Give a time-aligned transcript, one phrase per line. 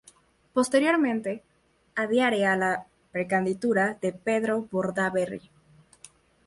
[0.53, 1.43] Posteriormente
[1.93, 5.51] adhiere a la precandidatura de Pedro Bordaberry.